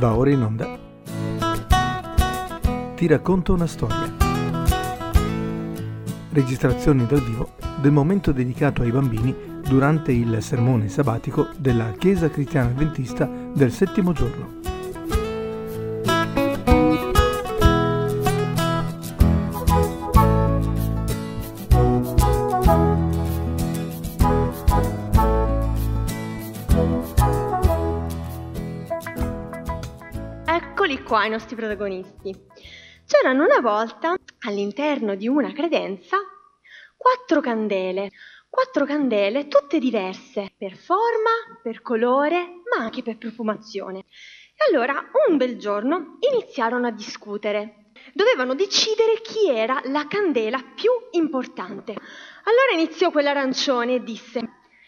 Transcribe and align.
Va 0.00 0.16
ora 0.16 0.30
in 0.30 0.40
onda. 0.40 0.78
Ti 2.96 3.06
racconto 3.06 3.52
una 3.52 3.66
storia. 3.66 4.10
Registrazioni 6.32 7.04
dal 7.04 7.22
vivo 7.22 7.50
del 7.82 7.92
momento 7.92 8.32
dedicato 8.32 8.80
ai 8.80 8.92
bambini 8.92 9.60
durante 9.62 10.12
il 10.12 10.38
sermone 10.40 10.88
sabbatico 10.88 11.48
della 11.58 11.92
Chiesa 11.98 12.30
Cristiana 12.30 12.70
Adventista 12.70 13.28
del 13.52 13.70
settimo 13.72 14.12
giorno. 14.12 14.59
Eccoli 30.90 31.06
qua 31.06 31.24
i 31.24 31.30
nostri 31.30 31.54
protagonisti. 31.54 32.34
C'erano 33.06 33.44
una 33.44 33.60
volta, 33.60 34.16
all'interno 34.40 35.14
di 35.14 35.28
una 35.28 35.52
credenza, 35.52 36.16
quattro 36.96 37.40
candele. 37.40 38.10
Quattro 38.48 38.84
candele 38.86 39.46
tutte 39.46 39.78
diverse, 39.78 40.52
per 40.58 40.74
forma, 40.74 41.60
per 41.62 41.80
colore, 41.80 42.62
ma 42.68 42.82
anche 42.82 43.02
per 43.02 43.18
profumazione. 43.18 44.00
E 44.00 44.68
allora, 44.68 45.00
un 45.28 45.36
bel 45.36 45.58
giorno, 45.58 46.18
iniziarono 46.28 46.88
a 46.88 46.90
discutere. 46.90 47.92
Dovevano 48.12 48.56
decidere 48.56 49.20
chi 49.22 49.48
era 49.48 49.80
la 49.84 50.08
candela 50.08 50.58
più 50.74 50.90
importante. 51.12 51.92
Allora 51.92 52.72
iniziò 52.74 53.12
quell'arancione 53.12 53.94
e 53.94 54.02
disse: 54.02 54.40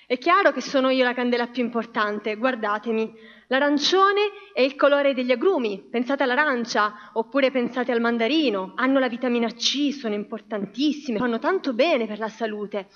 È 0.05 0.19
chiaro 0.19 0.51
che 0.51 0.63
sono 0.63 0.91
io 0.91 1.05
la 1.05 1.15
candela 1.15 1.47
più 1.47 1.63
importante, 1.63 2.35
guardatemi. 2.35 3.41
L'arancione 3.53 4.31
è 4.55 4.63
il 4.63 4.77
colore 4.77 5.13
degli 5.13 5.31
agrumi, 5.31 5.87
pensate 5.91 6.23
all'arancia 6.23 7.11
oppure 7.13 7.51
pensate 7.51 7.93
al 7.93 8.01
mandarino, 8.01 8.73
hanno 8.77 8.99
la 8.99 9.11
vitamina 9.11 9.49
C, 9.49 9.93
sono 9.93 10.15
importantissime, 10.15 11.19
fanno 11.19 11.39
tanto 11.39 11.75
bene 11.75 12.07
per 12.07 12.19
la 12.19 12.31
salute. 12.31 12.89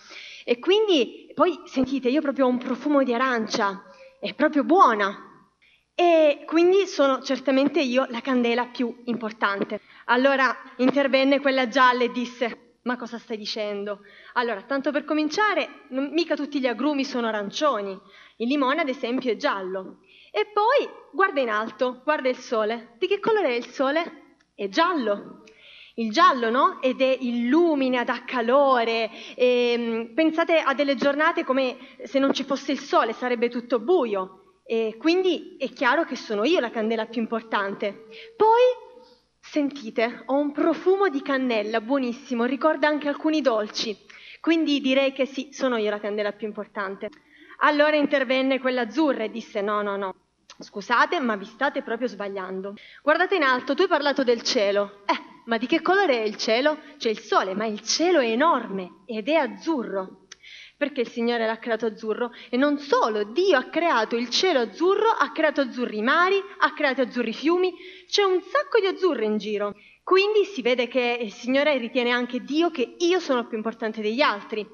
E 0.47 0.59
quindi 0.59 1.31
poi 1.35 1.61
sentite, 1.67 2.09
io 2.09 2.23
proprio 2.23 2.47
ho 2.47 2.49
un 2.49 2.57
profumo 2.57 3.03
di 3.03 3.13
arancia, 3.13 3.85
è 4.19 4.33
proprio 4.33 4.65
buona. 4.65 5.51
E 5.95 6.45
quindi 6.47 6.87
sono 6.87 7.21
certamente 7.21 7.83
io 7.83 8.07
la 8.09 8.23
candela 8.23 8.65
più 8.65 9.03
importante. 9.05 9.83
Allora 10.07 10.57
intervenne 10.77 11.39
quella 11.39 11.69
gialla 11.69 12.05
e 12.05 12.11
disse: 12.13 12.79
Ma 12.85 12.97
cosa 12.97 13.19
stai 13.19 13.37
dicendo? 13.37 14.01
Allora, 14.33 14.63
tanto 14.63 14.91
per 14.91 15.05
cominciare, 15.05 15.83
non, 15.89 16.09
mica 16.13 16.35
tutti 16.35 16.61
gli 16.61 16.67
agrumi 16.67 17.05
sono 17.05 17.27
arancioni. 17.27 17.99
Il 18.39 18.49
limone, 18.49 18.81
ad 18.81 18.89
esempio, 18.89 19.31
è 19.31 19.37
giallo. 19.37 19.99
E 20.37 20.45
poi 20.53 20.87
guarda 21.13 21.41
in 21.41 21.49
alto, 21.49 22.03
guarda 22.05 22.29
il 22.29 22.37
sole. 22.37 22.97
Di 22.99 23.07
che 23.07 23.21
colore 23.21 23.49
è 23.49 23.55
il 23.55 23.69
sole? 23.69 24.35
È 24.55 24.69
giallo. 24.69 25.45
Il 25.95 26.13
giallo, 26.13 26.51
no? 26.51 26.83
Ed 26.83 27.01
è 27.01 27.17
illumina, 27.21 28.05
dà 28.05 28.23
calore. 28.27 29.11
E, 29.35 30.13
pensate 30.15 30.59
a 30.59 30.75
delle 30.75 30.95
giornate 30.95 31.43
come 31.43 31.79
se 32.03 32.19
non 32.19 32.35
ci 32.35 32.45
fosse 32.45 32.73
il 32.73 32.81
sole, 32.81 33.15
sarebbe 33.15 33.49
tutto 33.49 33.79
buio. 33.79 34.61
E 34.67 34.97
quindi 34.99 35.57
è 35.59 35.71
chiaro 35.71 36.05
che 36.05 36.17
sono 36.17 36.45
io 36.45 36.61
la 36.61 36.69
candela 36.69 37.07
più 37.07 37.23
importante. 37.23 38.05
Poi, 38.37 38.61
sentite, 39.41 40.25
ho 40.27 40.35
un 40.35 40.53
profumo 40.53 41.09
di 41.09 41.23
cannella 41.23 41.81
buonissimo, 41.81 42.45
ricorda 42.45 42.89
anche 42.89 43.09
alcuni 43.09 43.41
dolci. 43.41 43.97
Quindi 44.39 44.83
direi 44.83 45.15
che 45.15 45.25
sì, 45.25 45.49
sono 45.51 45.79
io 45.79 45.89
la 45.89 45.99
candela 45.99 46.33
più 46.33 46.47
importante. 46.47 47.09
Allora 47.61 47.97
intervenne 47.97 48.61
quella 48.61 48.83
azzurra 48.83 49.25
e 49.25 49.31
disse 49.31 49.63
no, 49.63 49.81
no, 49.81 49.97
no. 49.97 50.15
Scusate, 50.59 51.21
ma 51.21 51.37
vi 51.37 51.45
state 51.45 51.83
proprio 51.83 52.09
sbagliando. 52.09 52.75
Guardate 53.03 53.37
in 53.37 53.43
alto, 53.43 53.75
tu 53.75 53.83
hai 53.83 53.89
parlato 53.89 54.25
del 54.25 54.43
cielo. 54.43 55.03
Eh, 55.07 55.19
ma 55.45 55.59
di 55.59 55.67
che 55.67 55.83
colore 55.83 56.23
è 56.23 56.27
il 56.27 56.37
cielo? 56.37 56.79
C'è 56.97 57.11
il 57.11 57.19
sole, 57.19 57.55
ma 57.55 57.67
il 57.67 57.81
cielo 57.83 58.21
è 58.21 58.27
enorme 58.27 59.03
ed 59.05 59.29
è 59.29 59.35
azzurro. 59.35 60.25
Perché 60.77 61.03
il 61.03 61.09
Signore 61.09 61.47
l'ha 61.47 61.59
creato 61.59 61.87
azzurro? 61.87 62.33
E 62.51 62.57
non 62.57 62.79
solo, 62.79 63.25
Dio 63.25 63.57
ha 63.57 63.65
creato 63.65 64.17
il 64.17 64.29
cielo 64.29 64.61
azzurro, 64.61 65.09
ha 65.11 65.31
creato 65.33 65.61
azzurri 65.63 66.03
mari, 66.03 66.43
ha 66.59 66.73
creato 66.73 67.03
azzurri 67.03 67.33
fiumi, 67.33 67.75
c'è 68.09 68.23
un 68.23 68.41
sacco 68.41 68.81
di 68.81 68.87
azzurro 68.87 69.25
in 69.25 69.39
giro. 69.39 69.75
Quindi 70.03 70.45
si 70.45 70.63
vede 70.63 70.87
che 70.87 71.19
il 71.21 71.33
Signore 71.33 71.77
ritiene 71.79 72.13
anche 72.13 72.41
Dio 72.41 72.71
che 72.71 72.95
io 72.99 73.19
sono 73.19 73.47
più 73.47 73.57
importante 73.57 74.01
degli 74.01 74.21
altri. 74.21 74.65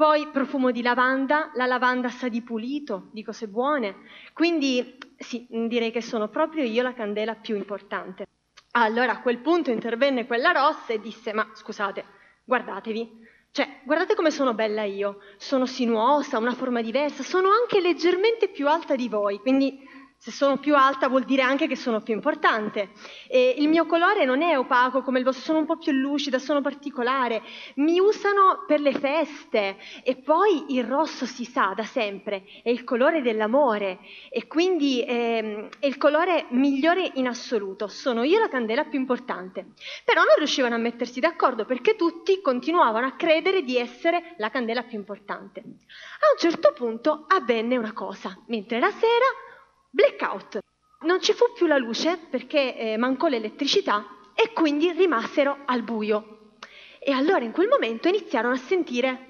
Poi 0.00 0.28
profumo 0.28 0.70
di 0.70 0.80
lavanda, 0.80 1.50
la 1.56 1.66
lavanda 1.66 2.08
sa 2.08 2.28
di 2.30 2.40
pulito, 2.40 3.10
di 3.12 3.22
cose 3.22 3.48
buone. 3.48 3.96
Quindi 4.32 4.96
sì, 5.18 5.46
direi 5.50 5.90
che 5.90 6.00
sono 6.00 6.28
proprio 6.28 6.64
io 6.64 6.82
la 6.82 6.94
candela 6.94 7.34
più 7.34 7.54
importante. 7.54 8.26
Allora 8.70 9.12
a 9.12 9.20
quel 9.20 9.40
punto 9.40 9.70
intervenne 9.70 10.24
quella 10.24 10.52
rossa 10.52 10.94
e 10.94 11.00
disse: 11.00 11.34
Ma 11.34 11.46
scusate, 11.52 12.02
guardatevi, 12.44 13.10
cioè, 13.50 13.80
guardate 13.84 14.14
come 14.14 14.30
sono 14.30 14.54
bella 14.54 14.84
io. 14.84 15.18
Sono 15.36 15.66
sinuosa, 15.66 16.38
una 16.38 16.54
forma 16.54 16.80
diversa, 16.80 17.22
sono 17.22 17.50
anche 17.50 17.82
leggermente 17.82 18.48
più 18.48 18.68
alta 18.68 18.96
di 18.96 19.06
voi, 19.06 19.38
quindi 19.38 19.86
se 20.22 20.30
sono 20.32 20.58
più 20.58 20.76
alta 20.76 21.08
vuol 21.08 21.24
dire 21.24 21.40
anche 21.40 21.66
che 21.66 21.76
sono 21.76 22.02
più 22.02 22.12
importante. 22.12 22.90
E 23.26 23.54
il 23.56 23.70
mio 23.70 23.86
colore 23.86 24.26
non 24.26 24.42
è 24.42 24.58
opaco 24.58 25.00
come 25.00 25.18
il 25.18 25.24
vostro, 25.24 25.42
sono 25.42 25.60
un 25.60 25.64
po' 25.64 25.78
più 25.78 25.92
lucida, 25.92 26.38
sono 26.38 26.60
particolare. 26.60 27.42
Mi 27.76 27.98
usano 28.00 28.64
per 28.66 28.80
le 28.80 28.92
feste 28.92 29.78
e 30.04 30.16
poi 30.16 30.76
il 30.76 30.84
rosso 30.84 31.24
si 31.24 31.46
sa 31.46 31.72
da 31.74 31.84
sempre, 31.84 32.44
è 32.62 32.68
il 32.68 32.84
colore 32.84 33.22
dell'amore 33.22 34.00
e 34.28 34.46
quindi 34.46 35.02
eh, 35.02 35.70
è 35.78 35.86
il 35.86 35.96
colore 35.96 36.44
migliore 36.50 37.12
in 37.14 37.26
assoluto. 37.26 37.88
Sono 37.88 38.22
io 38.22 38.38
la 38.38 38.50
candela 38.50 38.84
più 38.84 38.98
importante. 38.98 39.68
Però 40.04 40.20
non 40.22 40.34
riuscivano 40.36 40.74
a 40.74 40.78
mettersi 40.78 41.20
d'accordo 41.20 41.64
perché 41.64 41.96
tutti 41.96 42.42
continuavano 42.42 43.06
a 43.06 43.12
credere 43.12 43.62
di 43.62 43.78
essere 43.78 44.34
la 44.36 44.50
candela 44.50 44.82
più 44.82 44.98
importante. 44.98 45.60
A 45.60 45.64
un 45.64 46.38
certo 46.38 46.74
punto 46.74 47.24
avvenne 47.26 47.78
una 47.78 47.94
cosa. 47.94 48.38
Mentre 48.48 48.76
era 48.76 48.90
sera, 48.90 49.48
Blackout. 49.90 50.60
Non 51.00 51.20
ci 51.20 51.32
fu 51.32 51.52
più 51.52 51.66
la 51.66 51.78
luce 51.78 52.18
perché 52.30 52.76
eh, 52.76 52.96
mancò 52.96 53.26
l'elettricità 53.26 54.06
e 54.34 54.52
quindi 54.52 54.92
rimasero 54.92 55.58
al 55.66 55.82
buio. 55.82 56.52
E 57.00 57.10
allora 57.10 57.44
in 57.44 57.50
quel 57.50 57.66
momento 57.66 58.08
iniziarono 58.08 58.54
a 58.54 58.58
sentire 58.58 59.26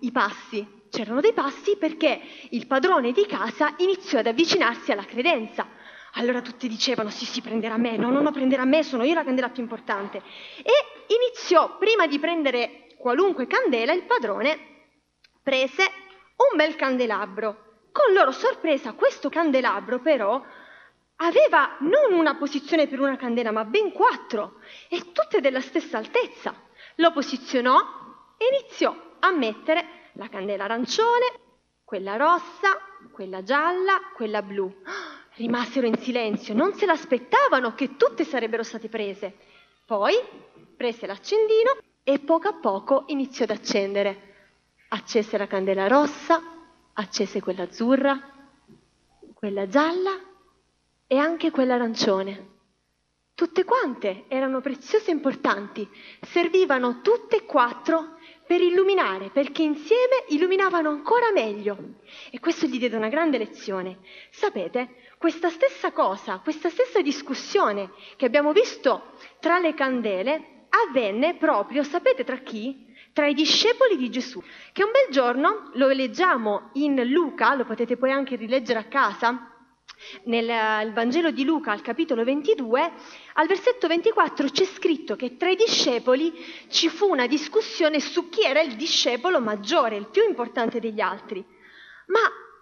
i 0.00 0.10
passi. 0.10 0.66
C'erano 0.88 1.20
dei 1.20 1.34
passi 1.34 1.76
perché 1.76 2.20
il 2.50 2.66
padrone 2.66 3.12
di 3.12 3.26
casa 3.26 3.74
iniziò 3.78 4.20
ad 4.20 4.28
avvicinarsi 4.28 4.92
alla 4.92 5.04
credenza. 5.04 5.68
Allora 6.14 6.40
tutti 6.40 6.68
dicevano 6.68 7.10
sì 7.10 7.26
sì 7.26 7.42
prenderà 7.42 7.76
me, 7.76 7.98
no 7.98 8.10
no 8.10 8.22
no 8.22 8.32
prenderà 8.32 8.64
me, 8.64 8.82
sono 8.82 9.04
io 9.04 9.12
la 9.12 9.24
candela 9.24 9.50
più 9.50 9.62
importante. 9.62 10.22
E 10.62 11.14
iniziò, 11.14 11.76
prima 11.76 12.06
di 12.06 12.18
prendere 12.18 12.86
qualunque 12.96 13.46
candela, 13.46 13.92
il 13.92 14.04
padrone 14.04 14.58
prese 15.42 15.82
un 15.82 16.56
bel 16.56 16.74
candelabro 16.76 17.67
con 17.98 18.14
loro 18.14 18.30
sorpresa 18.30 18.92
questo 18.92 19.28
candelabro 19.28 19.98
però 19.98 20.40
aveva 21.16 21.76
non 21.80 22.16
una 22.16 22.36
posizione 22.36 22.86
per 22.86 23.00
una 23.00 23.16
candela, 23.16 23.50
ma 23.50 23.64
ben 23.64 23.90
quattro, 23.90 24.60
e 24.88 25.10
tutte 25.10 25.40
della 25.40 25.60
stessa 25.60 25.98
altezza. 25.98 26.54
Lo 26.96 27.12
posizionò 27.12 27.76
e 28.36 28.56
iniziò 28.56 28.94
a 29.18 29.30
mettere 29.32 30.10
la 30.12 30.28
candela 30.28 30.64
arancione, 30.64 31.26
quella 31.84 32.14
rossa, 32.14 32.78
quella 33.10 33.42
gialla, 33.42 34.12
quella 34.14 34.42
blu. 34.42 34.72
Rimasero 35.34 35.86
in 35.86 35.96
silenzio, 35.96 36.54
non 36.54 36.74
se 36.74 36.86
l'aspettavano 36.86 37.74
che 37.74 37.96
tutte 37.96 38.24
sarebbero 38.24 38.62
state 38.62 38.88
prese. 38.88 39.36
Poi 39.84 40.14
prese 40.76 41.06
l'accendino 41.06 41.78
e 42.04 42.20
poco 42.20 42.48
a 42.48 42.54
poco 42.54 43.04
iniziò 43.08 43.44
ad 43.44 43.50
accendere. 43.50 44.26
Accese 44.88 45.36
la 45.36 45.46
candela 45.46 45.88
rossa, 45.88 46.57
accese 46.98 47.40
quella 47.40 47.62
azzurra, 47.62 48.20
quella 49.32 49.68
gialla 49.68 50.18
e 51.06 51.16
anche 51.16 51.50
quella 51.50 51.74
arancione. 51.74 52.56
Tutte 53.34 53.62
quante 53.62 54.24
erano 54.26 54.60
preziose 54.60 55.10
e 55.10 55.14
importanti, 55.14 55.88
servivano 56.22 57.00
tutte 57.02 57.36
e 57.36 57.44
quattro 57.44 58.16
per 58.44 58.60
illuminare, 58.60 59.30
perché 59.30 59.62
insieme 59.62 60.24
illuminavano 60.28 60.88
ancora 60.88 61.30
meglio. 61.30 62.00
E 62.32 62.40
questo 62.40 62.66
gli 62.66 62.78
diede 62.80 62.96
una 62.96 63.08
grande 63.08 63.38
lezione. 63.38 63.98
Sapete, 64.30 64.96
questa 65.18 65.50
stessa 65.50 65.92
cosa, 65.92 66.40
questa 66.40 66.68
stessa 66.68 67.00
discussione 67.00 67.92
che 68.16 68.26
abbiamo 68.26 68.52
visto 68.52 69.12
tra 69.38 69.60
le 69.60 69.72
candele 69.74 70.66
avvenne 70.70 71.36
proprio, 71.36 71.84
sapete 71.84 72.24
tra 72.24 72.38
chi? 72.38 72.87
Tra 73.12 73.26
i 73.26 73.34
discepoli 73.34 73.96
di 73.96 74.10
Gesù, 74.10 74.42
che 74.72 74.84
un 74.84 74.90
bel 74.90 75.12
giorno 75.12 75.70
lo 75.74 75.88
leggiamo 75.88 76.70
in 76.74 77.02
Luca, 77.08 77.54
lo 77.54 77.64
potete 77.64 77.96
poi 77.96 78.10
anche 78.10 78.36
rileggere 78.36 78.78
a 78.78 78.84
casa, 78.84 79.52
nel 80.24 80.92
Vangelo 80.92 81.30
di 81.32 81.44
Luca 81.44 81.72
al 81.72 81.82
capitolo 81.82 82.22
22, 82.22 82.92
al 83.34 83.46
versetto 83.48 83.88
24 83.88 84.48
c'è 84.48 84.64
scritto 84.64 85.16
che 85.16 85.36
tra 85.36 85.50
i 85.50 85.56
discepoli 85.56 86.32
ci 86.68 86.88
fu 86.88 87.08
una 87.08 87.26
discussione 87.26 87.98
su 87.98 88.28
chi 88.28 88.42
era 88.42 88.60
il 88.60 88.76
discepolo 88.76 89.40
maggiore, 89.40 89.96
il 89.96 90.08
più 90.08 90.22
importante 90.22 90.78
degli 90.78 91.00
altri. 91.00 91.44
Ma 92.06 92.20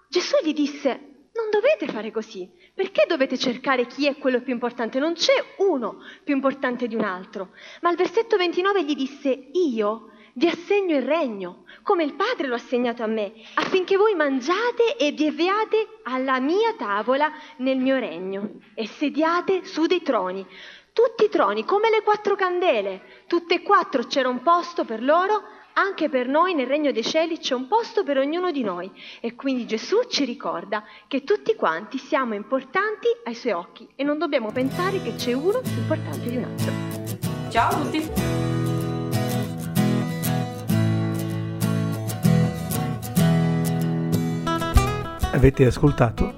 Gesù 0.08 0.36
gli 0.42 0.54
disse, 0.54 1.28
non 1.34 1.50
dovete 1.50 1.86
fare 1.86 2.10
così, 2.10 2.50
Perché 2.76 3.06
dovete 3.08 3.38
cercare 3.38 3.86
chi 3.86 4.06
è 4.06 4.18
quello 4.18 4.42
più 4.42 4.52
importante? 4.52 4.98
Non 4.98 5.14
c'è 5.14 5.32
uno 5.60 6.02
più 6.22 6.34
importante 6.34 6.86
di 6.86 6.94
un 6.94 7.04
altro. 7.04 7.52
Ma 7.80 7.88
al 7.88 7.96
versetto 7.96 8.36
29 8.36 8.84
gli 8.84 8.94
disse, 8.94 9.30
io 9.30 10.10
vi 10.36 10.48
assegno 10.48 10.96
il 10.96 11.02
regno, 11.02 11.64
come 11.82 12.04
il 12.04 12.14
Padre 12.14 12.46
lo 12.46 12.54
ha 12.54 12.58
assegnato 12.58 13.02
a 13.02 13.06
me, 13.06 13.32
affinché 13.54 13.96
voi 13.96 14.14
mangiate 14.14 14.96
e 14.98 15.12
vi 15.12 15.28
avviate 15.28 16.00
alla 16.04 16.40
mia 16.40 16.74
tavola 16.74 17.30
nel 17.58 17.78
mio 17.78 17.98
regno 17.98 18.60
e 18.74 18.86
sediate 18.86 19.64
su 19.64 19.86
dei 19.86 20.02
troni. 20.02 20.46
Tutti 20.92 21.24
i 21.24 21.28
troni, 21.28 21.64
come 21.64 21.90
le 21.90 22.02
quattro 22.02 22.36
candele, 22.36 23.24
tutte 23.26 23.54
e 23.56 23.62
quattro 23.62 24.04
c'era 24.04 24.28
un 24.28 24.42
posto 24.42 24.84
per 24.84 25.02
loro 25.02 25.42
anche 25.78 26.08
per 26.08 26.26
noi 26.26 26.54
nel 26.54 26.66
regno 26.66 26.90
dei 26.90 27.02
cieli 27.02 27.38
c'è 27.38 27.54
un 27.54 27.68
posto 27.68 28.02
per 28.02 28.16
ognuno 28.16 28.50
di 28.50 28.62
noi 28.62 28.90
e 29.20 29.34
quindi 29.34 29.66
Gesù 29.66 30.04
ci 30.08 30.24
ricorda 30.24 30.82
che 31.06 31.22
tutti 31.22 31.54
quanti 31.54 31.98
siamo 31.98 32.32
importanti 32.32 33.08
ai 33.24 33.34
suoi 33.34 33.52
occhi 33.52 33.86
e 33.94 34.02
non 34.02 34.16
dobbiamo 34.16 34.50
pensare 34.52 35.02
che 35.02 35.16
c'è 35.16 35.34
uno 35.34 35.60
più 35.60 35.76
importante 35.76 36.28
di 36.30 36.36
un 36.36 36.44
altro. 36.44 37.50
Ciao 37.50 37.72
a 37.72 37.80
tutti! 37.82 38.55
Avete 45.36 45.66
ascoltato? 45.66 46.32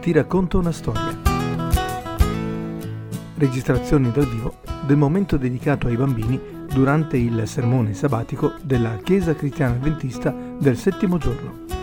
Ti 0.00 0.12
racconto 0.12 0.60
una 0.60 0.70
storia. 0.70 1.18
Registrazioni 3.34 4.12
dal 4.12 4.28
vivo 4.28 4.58
del 4.86 4.96
momento 4.96 5.36
dedicato 5.36 5.88
ai 5.88 5.96
bambini 5.96 6.40
durante 6.72 7.16
il 7.16 7.42
sermone 7.48 7.92
sabbatico 7.92 8.52
della 8.62 8.98
Chiesa 9.02 9.34
Cristiana 9.34 9.74
Adventista 9.74 10.32
del 10.60 10.76
settimo 10.76 11.18
giorno. 11.18 11.75